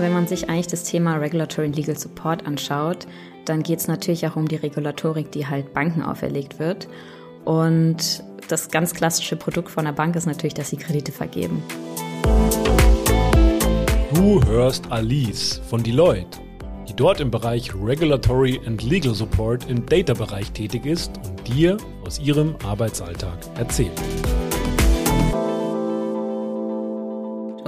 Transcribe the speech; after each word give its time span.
Wenn 0.00 0.14
man 0.14 0.26
sich 0.26 0.48
eigentlich 0.48 0.66
das 0.66 0.84
Thema 0.84 1.16
Regulatory 1.16 1.66
and 1.66 1.76
Legal 1.76 1.94
Support 1.94 2.46
anschaut, 2.46 3.06
dann 3.44 3.62
geht 3.62 3.80
es 3.80 3.86
natürlich 3.86 4.26
auch 4.26 4.34
um 4.34 4.48
die 4.48 4.56
Regulatorik, 4.56 5.30
die 5.30 5.46
halt 5.46 5.74
Banken 5.74 6.02
auferlegt 6.02 6.58
wird. 6.58 6.88
Und 7.44 8.24
das 8.48 8.70
ganz 8.70 8.94
klassische 8.94 9.36
Produkt 9.36 9.70
von 9.70 9.84
der 9.84 9.92
Bank 9.92 10.16
ist 10.16 10.26
natürlich, 10.26 10.54
dass 10.54 10.70
sie 10.70 10.78
Kredite 10.78 11.12
vergeben. 11.12 11.62
Du 14.14 14.42
hörst 14.46 14.90
Alice 14.90 15.60
von 15.68 15.82
Deloitte, 15.82 16.38
die 16.88 16.94
dort 16.94 17.20
im 17.20 17.30
Bereich 17.30 17.70
Regulatory 17.74 18.58
and 18.66 18.82
Legal 18.82 19.14
Support 19.14 19.68
im 19.68 19.84
Data-Bereich 19.84 20.52
tätig 20.52 20.86
ist 20.86 21.10
und 21.28 21.46
dir 21.46 21.76
aus 22.06 22.18
ihrem 22.18 22.54
Arbeitsalltag 22.64 23.36
erzählt. 23.58 24.00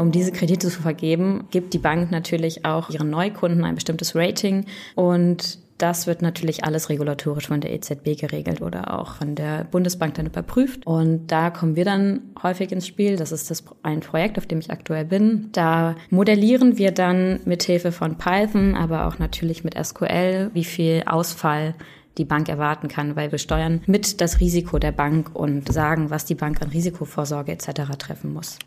Um 0.03 0.11
diese 0.11 0.33
Kredite 0.33 0.69
zu 0.69 0.83
vergeben, 0.83 1.45
gibt 1.53 1.75
die 1.75 1.79
Bank 1.79 2.11
natürlich 2.11 2.65
auch 2.65 2.91
ihren 2.91 3.09
Neukunden 3.09 3.63
ein 3.65 3.77
bestimmtes 3.77 4.17
Rating 4.17 4.67
und 4.97 5.61
das 5.79 6.09
wird 6.09 6.23
natürlich 6.23 6.65
alles 6.65 6.89
regulatorisch 6.89 7.47
von 7.47 7.61
der 7.61 7.73
EZB 7.73 8.21
geregelt 8.21 8.63
oder 8.63 8.99
auch 8.99 9.15
von 9.15 9.37
der 9.37 9.63
Bundesbank 9.63 10.15
dann 10.15 10.27
überprüft. 10.27 10.85
Und 10.89 11.29
da 11.29 11.51
kommen 11.51 11.77
wir 11.77 11.85
dann 11.85 12.21
häufig 12.43 12.73
ins 12.73 12.87
Spiel. 12.87 13.17
Das 13.17 13.31
ist 13.31 13.49
das 13.51 13.65
ein 13.85 14.01
Projekt, 14.01 14.39
auf 14.39 14.47
dem 14.47 14.59
ich 14.59 14.73
aktuell 14.73 15.05
bin. 15.05 15.51
Da 15.53 15.95
modellieren 16.11 16.79
wir 16.79 16.91
dann 16.91 17.39
mithilfe 17.45 17.93
von 17.93 18.19
Python, 18.19 18.75
aber 18.75 19.07
auch 19.07 19.21
natürlich 19.21 19.63
mit 19.63 19.75
SQL, 19.75 20.51
wie 20.53 20.65
viel 20.65 21.05
Ausfall 21.07 21.75
die 22.19 22.25
Bank 22.25 22.49
erwarten 22.49 22.89
kann, 22.89 23.15
weil 23.15 23.31
wir 23.31 23.39
steuern 23.39 23.83
mit 23.87 24.21
das 24.21 24.41
Risiko 24.41 24.81
der 24.81 24.93
Bank 24.93 25.31
und 25.35 25.73
sagen, 25.73 26.11
was 26.11 26.25
die 26.25 26.35
Bank 26.35 26.61
an 26.61 26.71
Risikovorsorge 26.71 27.53
etc. 27.53 27.97
treffen 27.99 28.33
muss. 28.33 28.59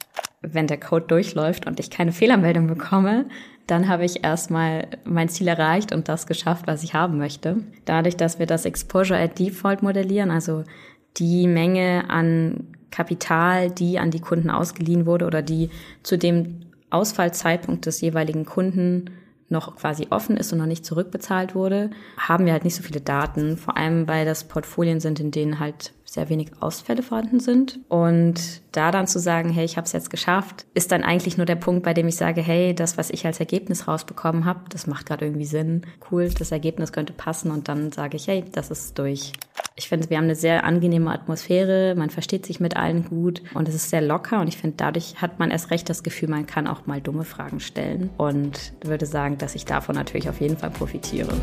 Wenn 0.53 0.67
der 0.67 0.79
Code 0.79 1.05
durchläuft 1.07 1.67
und 1.67 1.79
ich 1.79 1.89
keine 1.89 2.11
Fehlermeldung 2.11 2.67
bekomme, 2.67 3.25
dann 3.67 3.87
habe 3.87 4.05
ich 4.05 4.23
erstmal 4.23 4.87
mein 5.05 5.29
Ziel 5.29 5.47
erreicht 5.47 5.91
und 5.91 6.07
das 6.07 6.27
geschafft, 6.27 6.67
was 6.67 6.83
ich 6.83 6.93
haben 6.93 7.17
möchte. 7.17 7.57
Dadurch, 7.85 8.15
dass 8.15 8.37
wir 8.37 8.45
das 8.45 8.65
Exposure 8.65 9.19
at 9.19 9.39
Default 9.39 9.81
modellieren, 9.81 10.29
also 10.29 10.63
die 11.17 11.47
Menge 11.47 12.09
an 12.09 12.67
Kapital, 12.91 13.71
die 13.71 13.99
an 13.99 14.11
die 14.11 14.19
Kunden 14.19 14.49
ausgeliehen 14.49 15.05
wurde 15.05 15.25
oder 15.25 15.41
die 15.41 15.69
zu 16.03 16.17
dem 16.17 16.61
Ausfallzeitpunkt 16.91 17.85
des 17.85 18.01
jeweiligen 18.01 18.45
Kunden 18.45 19.09
noch 19.49 19.75
quasi 19.75 20.07
offen 20.09 20.37
ist 20.37 20.51
und 20.53 20.59
noch 20.59 20.65
nicht 20.65 20.85
zurückbezahlt 20.85 21.55
wurde, 21.55 21.89
haben 22.17 22.45
wir 22.45 22.53
halt 22.53 22.63
nicht 22.63 22.75
so 22.75 22.83
viele 22.83 23.01
Daten, 23.01 23.57
vor 23.57 23.77
allem 23.77 24.07
weil 24.07 24.25
das 24.25 24.45
Portfolien 24.45 24.99
sind, 24.99 25.19
in 25.19 25.31
denen 25.31 25.59
halt 25.59 25.93
sehr 26.15 26.29
wenig 26.29 26.51
Ausfälle 26.59 27.03
vorhanden 27.03 27.39
sind. 27.39 27.79
Und 27.87 28.61
da 28.71 28.91
dann 28.91 29.05
zu 29.05 29.19
sagen, 29.19 29.49
hey, 29.51 29.63
ich 29.63 29.77
habe 29.77 29.85
es 29.85 29.93
jetzt 29.93 30.09
geschafft, 30.09 30.65
ist 30.73 30.91
dann 30.91 31.03
eigentlich 31.03 31.37
nur 31.37 31.45
der 31.45 31.55
Punkt, 31.55 31.83
bei 31.83 31.93
dem 31.93 32.07
ich 32.07 32.15
sage, 32.15 32.41
hey, 32.41 32.73
das, 32.73 32.97
was 32.97 33.11
ich 33.11 33.25
als 33.25 33.39
Ergebnis 33.39 33.87
rausbekommen 33.87 34.45
habe, 34.45 34.61
das 34.69 34.87
macht 34.87 35.05
gerade 35.05 35.25
irgendwie 35.25 35.45
Sinn. 35.45 35.83
Cool, 36.09 36.29
das 36.29 36.51
Ergebnis 36.51 36.91
könnte 36.91 37.13
passen 37.13 37.51
und 37.51 37.67
dann 37.67 37.91
sage 37.91 38.17
ich, 38.17 38.27
hey, 38.27 38.43
das 38.51 38.71
ist 38.71 38.97
durch. 38.97 39.33
Ich 39.75 39.89
finde, 39.89 40.09
wir 40.09 40.17
haben 40.17 40.23
eine 40.23 40.35
sehr 40.35 40.63
angenehme 40.63 41.11
Atmosphäre, 41.11 41.95
man 41.95 42.09
versteht 42.09 42.45
sich 42.45 42.61
mit 42.61 42.77
allen 42.77 43.05
gut 43.05 43.41
und 43.53 43.67
es 43.67 43.75
ist 43.75 43.89
sehr 43.89 44.01
locker 44.01 44.39
und 44.39 44.47
ich 44.47 44.57
finde, 44.57 44.77
dadurch 44.77 45.21
hat 45.21 45.37
man 45.37 45.51
erst 45.51 45.69
recht 45.69 45.89
das 45.89 46.01
Gefühl, 46.01 46.29
man 46.29 46.45
kann 46.45 46.65
auch 46.65 46.85
mal 46.85 47.01
dumme 47.01 47.25
Fragen 47.25 47.59
stellen 47.59 48.09
und 48.17 48.73
würde 48.81 49.05
sagen, 49.05 49.37
dass 49.37 49.53
ich 49.53 49.65
davon 49.65 49.95
natürlich 49.95 50.29
auf 50.29 50.39
jeden 50.39 50.57
Fall 50.57 50.69
profitiere. 50.69 51.33